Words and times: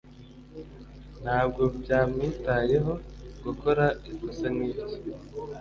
Ntabwo 1.23 1.61
byamwitayeho 1.81 2.93
gukora 3.43 3.85
ikosa 4.11 4.47
nkiryo. 4.55 4.83